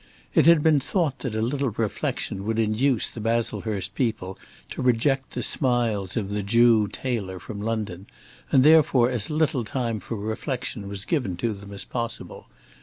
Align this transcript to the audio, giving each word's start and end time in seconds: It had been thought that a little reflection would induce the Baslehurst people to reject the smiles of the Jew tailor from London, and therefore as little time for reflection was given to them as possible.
It 0.33 0.47
had 0.47 0.63
been 0.63 0.79
thought 0.79 1.19
that 1.19 1.35
a 1.35 1.43
little 1.43 1.69
reflection 1.77 2.43
would 2.43 2.57
induce 2.57 3.07
the 3.07 3.19
Baslehurst 3.21 3.93
people 3.93 4.35
to 4.71 4.81
reject 4.81 5.33
the 5.33 5.43
smiles 5.43 6.17
of 6.17 6.31
the 6.31 6.41
Jew 6.41 6.87
tailor 6.87 7.37
from 7.37 7.61
London, 7.61 8.07
and 8.51 8.63
therefore 8.63 9.11
as 9.11 9.29
little 9.29 9.63
time 9.63 9.99
for 9.99 10.15
reflection 10.17 10.87
was 10.87 11.05
given 11.05 11.37
to 11.37 11.53
them 11.53 11.71
as 11.71 11.85
possible. 11.85 12.47